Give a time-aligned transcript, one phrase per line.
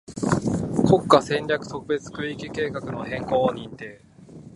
[0.87, 4.01] 国家戦略特別区域計画の変更を認定